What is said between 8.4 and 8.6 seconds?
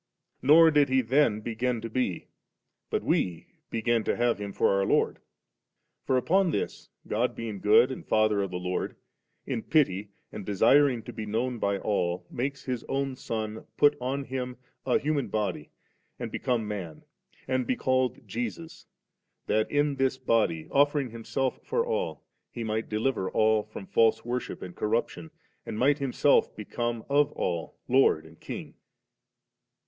of the